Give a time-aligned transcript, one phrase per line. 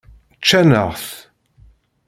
[0.39, 1.07] Ččan-aɣ-t.